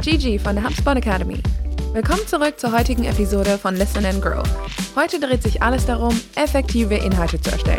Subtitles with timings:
[0.00, 1.42] Gigi von der HubSpot Academy.
[1.92, 4.42] Willkommen zurück zur heutigen Episode von Listen and Grow.
[4.96, 7.78] Heute dreht sich alles darum, effektive Inhalte zu erstellen.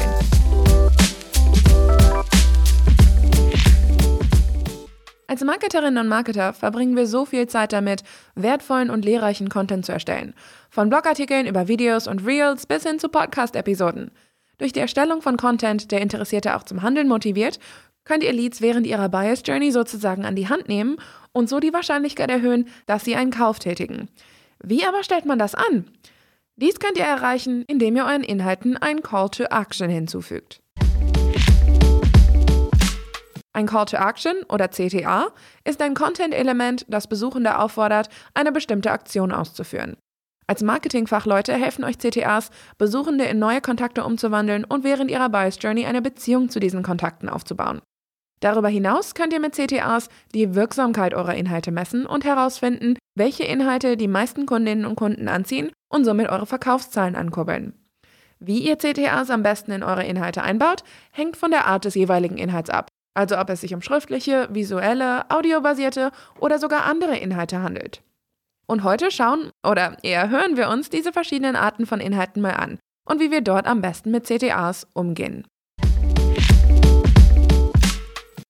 [5.27, 8.03] Als Marketerinnen und Marketer verbringen wir so viel Zeit damit,
[8.35, 10.33] wertvollen und lehrreichen Content zu erstellen.
[10.69, 14.11] Von Blogartikeln über Videos und Reels bis hin zu Podcast-Episoden.
[14.59, 17.59] Durch die Erstellung von Content, der Interessierte auch zum Handeln motiviert,
[18.05, 20.97] könnt ihr Leads während ihrer Bias Journey sozusagen an die Hand nehmen
[21.33, 24.09] und so die Wahrscheinlichkeit erhöhen, dass sie einen Kauf tätigen.
[24.63, 25.85] Wie aber stellt man das an?
[26.55, 30.61] Dies könnt ihr erreichen, indem ihr euren Inhalten einen Call to Action hinzufügt.
[33.55, 35.27] Ein Call to Action oder CTA
[35.63, 39.97] ist ein Content-Element, das Besuchende auffordert, eine bestimmte Aktion auszuführen.
[40.47, 45.85] Als Marketingfachleute helfen euch CTAs, Besuchende in neue Kontakte umzuwandeln und während ihrer Bias Journey
[45.85, 47.81] eine Beziehung zu diesen Kontakten aufzubauen.
[48.43, 53.95] Darüber hinaus könnt ihr mit CTAs die Wirksamkeit eurer Inhalte messen und herausfinden, welche Inhalte
[53.95, 57.71] die meisten Kundinnen und Kunden anziehen und somit eure Verkaufszahlen ankurbeln.
[58.39, 62.37] Wie ihr CTAs am besten in eure Inhalte einbaut, hängt von der Art des jeweiligen
[62.37, 68.03] Inhalts ab, also ob es sich um schriftliche, visuelle, audiobasierte oder sogar andere Inhalte handelt.
[68.67, 72.77] Und heute schauen oder eher hören wir uns diese verschiedenen Arten von Inhalten mal an
[73.07, 75.47] und wie wir dort am besten mit CTAs umgehen.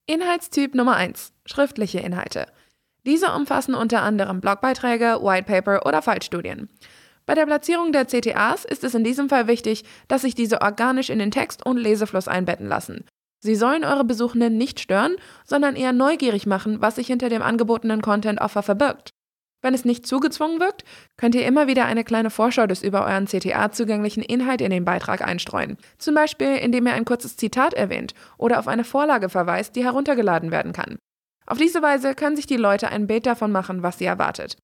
[0.05, 1.31] Inhaltstyp Nummer 1.
[1.45, 2.47] Schriftliche Inhalte.
[3.05, 6.67] Diese umfassen unter anderem Blogbeiträge, Whitepaper oder Fallstudien.
[7.25, 11.09] Bei der Platzierung der CTAs ist es in diesem Fall wichtig, dass sich diese organisch
[11.09, 13.05] in den Text und Lesefluss einbetten lassen.
[13.39, 18.01] Sie sollen eure Besuchenden nicht stören, sondern eher neugierig machen, was sich hinter dem angebotenen
[18.01, 19.12] Content-Offer verbirgt.
[19.63, 20.83] Wenn es nicht zugezwungen wirkt,
[21.15, 24.83] könnt ihr immer wieder eine kleine Vorschau des über euren CTA zugänglichen Inhalt in den
[24.83, 25.77] Beitrag einstreuen.
[25.97, 30.51] Zum Beispiel, indem ihr ein kurzes Zitat erwähnt oder auf eine Vorlage verweist, die heruntergeladen
[30.51, 30.99] werden kann.
[31.45, 34.57] Auf diese Weise können sich die Leute ein Bild davon machen, was sie erwartet.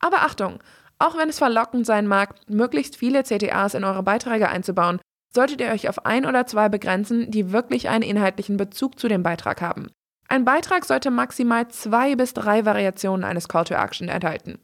[0.00, 0.58] Aber Achtung!
[0.98, 4.98] Auch wenn es verlockend sein mag, möglichst viele CTAs in eure Beiträge einzubauen,
[5.34, 9.22] solltet ihr euch auf ein oder zwei begrenzen, die wirklich einen inhaltlichen Bezug zu dem
[9.22, 9.90] Beitrag haben.
[10.28, 14.58] Ein Beitrag sollte maximal zwei bis drei Variationen eines Call to Action enthalten.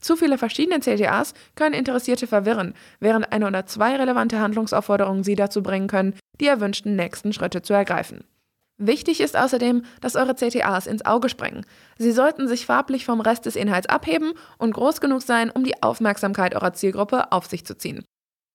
[0.00, 5.62] Zu viele verschiedene CTAs können Interessierte verwirren, während eine oder zwei relevante Handlungsaufforderungen sie dazu
[5.62, 8.24] bringen können, die erwünschten nächsten Schritte zu ergreifen.
[8.78, 11.64] Wichtig ist außerdem, dass eure CTAs ins Auge springen.
[11.98, 15.80] Sie sollten sich farblich vom Rest des Inhalts abheben und groß genug sein, um die
[15.84, 18.04] Aufmerksamkeit eurer Zielgruppe auf sich zu ziehen.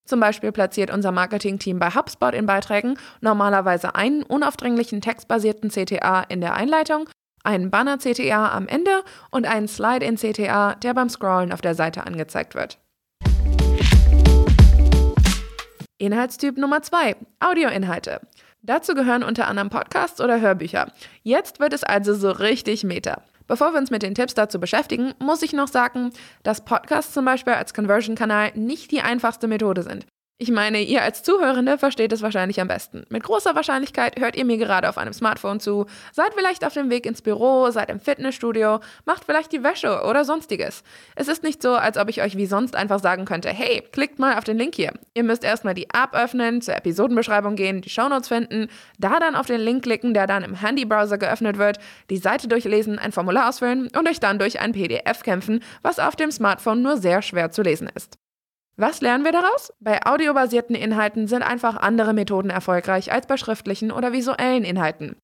[0.07, 6.39] Zum Beispiel platziert unser Marketing-Team bei HubSpot in Beiträgen normalerweise einen unaufdringlichen textbasierten CTA in
[6.39, 7.09] der Einleitung,
[7.43, 12.79] einen Banner-CTA am Ende und einen Slide-in-CTA, der beim Scrollen auf der Seite angezeigt wird.
[15.97, 18.21] Inhaltstyp Nummer 2: Audioinhalte.
[18.61, 20.91] Dazu gehören unter anderem Podcasts oder Hörbücher.
[21.23, 23.23] Jetzt wird es also so richtig meta.
[23.47, 26.11] Bevor wir uns mit den Tipps dazu beschäftigen, muss ich noch sagen,
[26.43, 30.05] dass Podcasts zum Beispiel als Conversion-Kanal nicht die einfachste Methode sind.
[30.39, 33.07] Ich meine, ihr als Zuhörende versteht es wahrscheinlich am besten.
[33.09, 36.91] Mit großer Wahrscheinlichkeit hört ihr mir gerade auf einem Smartphone zu, seid vielleicht auf dem
[36.91, 40.83] Weg ins Büro, seid im Fitnessstudio, macht vielleicht die Wäsche oder sonstiges.
[41.15, 44.19] Es ist nicht so, als ob ich euch wie sonst einfach sagen könnte, hey, klickt
[44.19, 44.93] mal auf den Link hier.
[45.15, 48.67] Ihr müsst erstmal die App öffnen, zur Episodenbeschreibung gehen, die Shownotes finden,
[48.99, 51.79] da dann auf den Link klicken, der dann im Handybrowser geöffnet wird,
[52.11, 56.15] die Seite durchlesen, ein Formular ausfüllen und euch dann durch ein PDF kämpfen, was auf
[56.15, 58.19] dem Smartphone nur sehr schwer zu lesen ist.
[58.79, 59.73] Was lernen wir daraus?
[59.79, 65.17] Bei audiobasierten Inhalten sind einfach andere Methoden erfolgreich als bei schriftlichen oder visuellen Inhalten.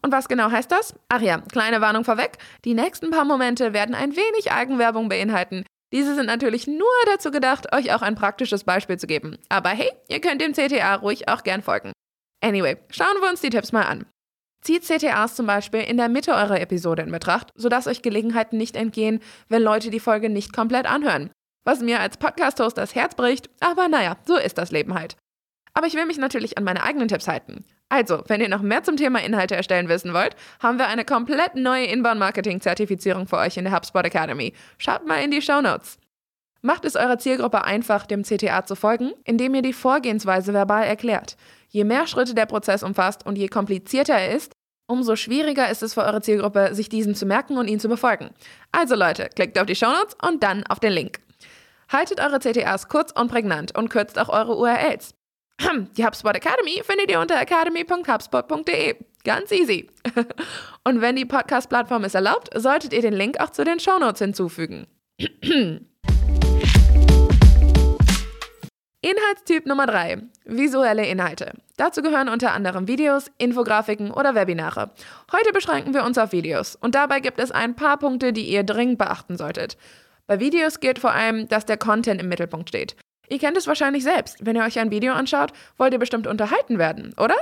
[0.00, 0.94] Und was genau heißt das?
[1.10, 2.38] Ach ja, kleine Warnung vorweg.
[2.64, 5.66] Die nächsten paar Momente werden ein wenig Eigenwerbung beinhalten.
[5.92, 9.36] Diese sind natürlich nur dazu gedacht, euch auch ein praktisches Beispiel zu geben.
[9.50, 11.92] Aber hey, ihr könnt dem CTA ruhig auch gern folgen.
[12.42, 14.06] Anyway, schauen wir uns die Tipps mal an.
[14.62, 18.76] Zieht CTAs zum Beispiel in der Mitte eurer Episode in Betracht, sodass euch Gelegenheiten nicht
[18.76, 21.30] entgehen, wenn Leute die Folge nicht komplett anhören
[21.64, 25.16] was mir als Podcast-Host das Herz bricht, aber naja, so ist das Leben halt.
[25.74, 27.64] Aber ich will mich natürlich an meine eigenen Tipps halten.
[27.88, 31.54] Also, wenn ihr noch mehr zum Thema Inhalte erstellen wissen wollt, haben wir eine komplett
[31.54, 34.52] neue Inbound-Marketing-Zertifizierung für euch in der HubSpot Academy.
[34.78, 35.98] Schaut mal in die Show Notes.
[36.62, 41.36] Macht es eurer Zielgruppe einfach, dem CTA zu folgen, indem ihr die Vorgehensweise verbal erklärt.
[41.68, 44.52] Je mehr Schritte der Prozess umfasst und je komplizierter er ist,
[44.86, 48.30] umso schwieriger ist es für eure Zielgruppe, sich diesen zu merken und ihn zu befolgen.
[48.72, 51.20] Also Leute, klickt auf die Show Notes und dann auf den Link.
[51.94, 55.14] Haltet eure CTAs kurz und prägnant und kürzt auch eure URLs.
[55.96, 58.96] Die HubSpot Academy findet ihr unter academy.hubspot.de.
[59.22, 59.88] Ganz easy.
[60.84, 64.88] Und wenn die Podcast-Plattform es erlaubt, solltet ihr den Link auch zu den Shownotes hinzufügen.
[69.00, 70.18] Inhaltstyp Nummer 3.
[70.46, 71.52] Visuelle Inhalte.
[71.76, 74.90] Dazu gehören unter anderem Videos, Infografiken oder Webinare.
[75.30, 78.64] Heute beschränken wir uns auf Videos und dabei gibt es ein paar Punkte, die ihr
[78.64, 79.76] dringend beachten solltet.
[80.26, 82.96] Bei Videos gilt vor allem, dass der Content im Mittelpunkt steht.
[83.28, 84.44] Ihr kennt es wahrscheinlich selbst.
[84.44, 87.36] Wenn ihr euch ein Video anschaut, wollt ihr bestimmt unterhalten werden, oder?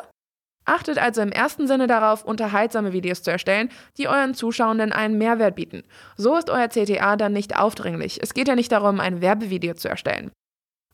[0.64, 3.68] Achtet also im ersten Sinne darauf, unterhaltsame Videos zu erstellen,
[3.98, 5.82] die euren Zuschauenden einen Mehrwert bieten.
[6.16, 8.20] So ist euer CTA dann nicht aufdringlich.
[8.22, 10.30] Es geht ja nicht darum, ein Werbevideo zu erstellen.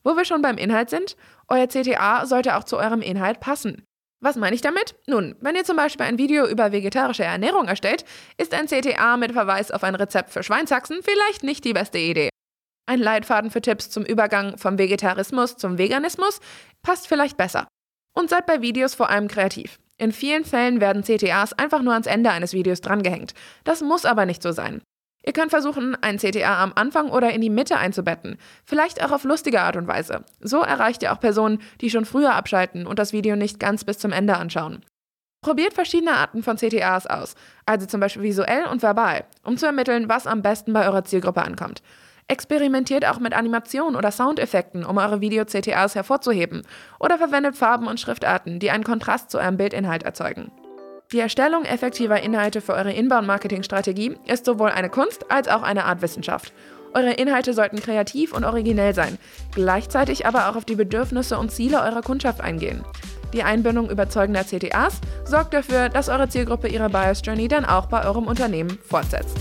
[0.04, 1.16] Wo wir schon beim Inhalt sind,
[1.48, 3.84] euer CTA sollte auch zu eurem Inhalt passen.
[4.20, 4.96] Was meine ich damit?
[5.06, 8.04] Nun, wenn ihr zum Beispiel ein Video über vegetarische Ernährung erstellt,
[8.36, 12.30] ist ein CTA mit Verweis auf ein Rezept für Schweinshaxen vielleicht nicht die beste Idee.
[12.86, 16.40] Ein Leitfaden für Tipps zum Übergang vom Vegetarismus zum Veganismus
[16.82, 17.68] passt vielleicht besser.
[18.16, 19.78] Und seid bei Videos vor allem kreativ.
[19.98, 23.34] In vielen Fällen werden CTAs einfach nur ans Ende eines Videos drangehängt.
[23.64, 24.80] Das muss aber nicht so sein.
[25.28, 29.24] Ihr könnt versuchen, ein CTA am Anfang oder in die Mitte einzubetten, vielleicht auch auf
[29.24, 30.24] lustige Art und Weise.
[30.40, 33.98] So erreicht ihr auch Personen, die schon früher abschalten und das Video nicht ganz bis
[33.98, 34.86] zum Ende anschauen.
[35.42, 37.34] Probiert verschiedene Arten von CTAs aus,
[37.66, 41.42] also zum Beispiel visuell und verbal, um zu ermitteln, was am besten bei eurer Zielgruppe
[41.42, 41.82] ankommt.
[42.26, 46.62] Experimentiert auch mit Animationen oder Soundeffekten, um eure Video-CTAs hervorzuheben,
[46.98, 50.50] oder verwendet Farben und Schriftarten, die einen Kontrast zu eurem Bildinhalt erzeugen.
[51.10, 56.02] Die Erstellung effektiver Inhalte für eure Inbound-Marketing-Strategie ist sowohl eine Kunst als auch eine Art
[56.02, 56.52] Wissenschaft.
[56.92, 59.16] Eure Inhalte sollten kreativ und originell sein,
[59.54, 62.84] gleichzeitig aber auch auf die Bedürfnisse und Ziele eurer Kundschaft eingehen.
[63.32, 68.04] Die Einbindung überzeugender CTAs sorgt dafür, dass eure Zielgruppe ihre Buyers Journey dann auch bei
[68.04, 69.38] eurem Unternehmen fortsetzt.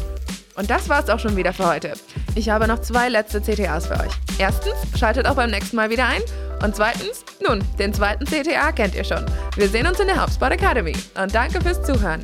[0.56, 1.94] Und das war's auch schon wieder für heute.
[2.36, 4.12] Ich habe noch zwei letzte CTAs für euch.
[4.40, 6.22] Erstens, schaltet auch beim nächsten Mal wieder ein
[6.64, 9.26] und zweitens, nun, den zweiten CTA kennt ihr schon.
[9.56, 12.24] Wir sehen uns in der HubSpot Academy und danke fürs Zuhören.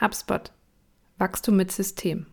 [0.00, 0.50] HubSpot.
[1.18, 2.26] Wachstum mit System.